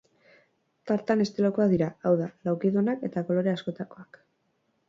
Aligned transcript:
Tartan 0.91 1.21
estilokoak 1.25 1.69
dira, 1.75 1.89
hau 2.09 2.13
da, 2.23 2.31
laukidunak 2.49 3.07
eta 3.11 3.25
kolore 3.29 3.53
askotakoak. 3.57 4.23